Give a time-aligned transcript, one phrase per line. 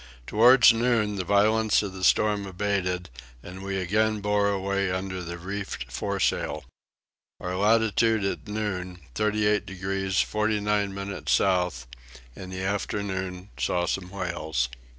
[0.25, 3.07] Towards noon the violence of the storm abated
[3.43, 6.65] and we again bore away under the reefed fore sail.
[7.39, 11.85] Our latitude at noon 38 degrees 49 minutes south:
[12.35, 14.69] in the afternoon saw some whales.